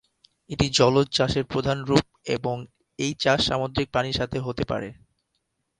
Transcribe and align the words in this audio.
এটি 0.49 0.65
জলজ 0.71 1.07
চাষের 1.11 1.45
প্রধান 1.45 1.77
রূপ 1.83 2.05
এবং 2.35 2.55
এই 2.99 3.11
চাষ 3.19 3.39
সামুদ্রিক 3.47 3.87
প্রাণীর 3.91 4.17
সাথে 4.19 4.37
হতে 4.39 4.63
পারে। 4.65 4.89